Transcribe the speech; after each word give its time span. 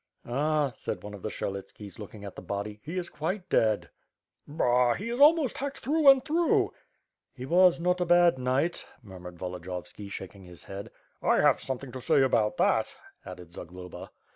"Ah!" 0.25 0.73
said 0.77 1.03
one 1.03 1.13
of 1.13 1.21
the 1.21 1.29
Syelitskis, 1.29 1.99
looking 1.99 2.25
at 2.25 2.35
the 2.35 2.41
body, 2.41 2.79
"he 2.83 2.97
is 2.97 3.07
quite 3.07 3.47
dead." 3.49 3.91
WITH 4.47 4.57
FIRE 4.57 4.57
A^D 4.57 4.57
SWORD. 4.57 4.57
^^g 4.57 4.57
"Bah! 4.57 4.93
he 4.95 5.09
is 5.11 5.19
almost 5.21 5.57
hacked 5.59 5.77
through 5.77 6.09
and 6.09 6.25
through." 6.25 6.73
"He 7.35 7.45
was 7.45 7.79
not 7.79 8.01
a 8.01 8.05
bad 8.05 8.39
knight," 8.39 8.83
murmured 9.03 9.37
Volodiyovski, 9.37 10.09
shak 10.09 10.33
ing 10.35 10.45
his 10.45 10.63
head. 10.63 10.89
"I 11.21 11.41
have 11.41 11.61
something 11.61 11.91
to 11.91 12.01
say 12.01 12.23
about 12.23 12.57
that," 12.57 12.95
added 13.27 13.53
Zagloba. 13.53 14.09